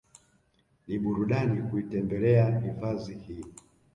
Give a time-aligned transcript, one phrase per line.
[0.87, 3.43] Ni burudani kuitembelea hifadhi hii